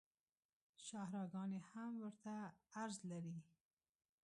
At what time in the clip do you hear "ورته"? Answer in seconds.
2.03-2.35